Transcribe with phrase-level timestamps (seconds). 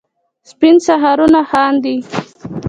[0.49, 1.95] سپین سهارونه خاندي